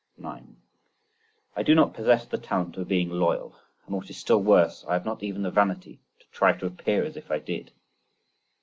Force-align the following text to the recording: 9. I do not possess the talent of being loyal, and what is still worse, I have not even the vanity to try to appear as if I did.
9. 0.17 0.57
I 1.55 1.61
do 1.61 1.75
not 1.75 1.93
possess 1.93 2.25
the 2.25 2.39
talent 2.39 2.75
of 2.75 2.87
being 2.87 3.11
loyal, 3.11 3.55
and 3.85 3.95
what 3.95 4.09
is 4.09 4.17
still 4.17 4.41
worse, 4.41 4.83
I 4.87 4.93
have 4.93 5.05
not 5.05 5.21
even 5.21 5.43
the 5.43 5.51
vanity 5.51 5.99
to 6.19 6.25
try 6.31 6.53
to 6.53 6.65
appear 6.65 7.05
as 7.05 7.17
if 7.17 7.29
I 7.29 7.37
did. 7.37 7.71